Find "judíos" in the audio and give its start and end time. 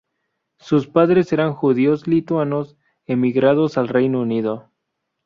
1.53-2.07